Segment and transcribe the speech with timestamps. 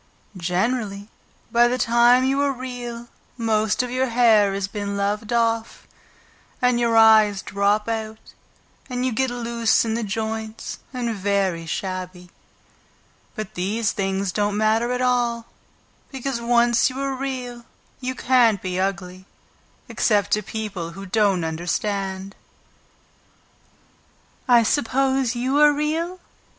[0.35, 1.09] Generally,
[1.51, 3.07] by the time you are Real,
[3.37, 5.85] most of your hair has been loved off,
[6.59, 8.33] and your eyes drop out
[8.89, 12.31] and you get loose in the joints and very shabby.
[13.35, 15.45] But these things don't matter at all,
[16.11, 17.63] because once you are Real
[17.99, 19.27] you can't be ugly,
[19.87, 22.35] except to people who don't understand."
[24.47, 26.19] "I suppose you are real?"